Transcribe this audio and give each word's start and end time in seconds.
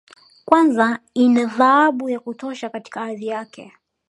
Kwanza 0.45 0.99
ina 1.13 1.45
dhahabu 1.45 2.09
ya 2.09 2.19
kutosha 2.19 2.69
katika 2.69 3.01
ardhi 3.01 3.27
yake 3.27 3.73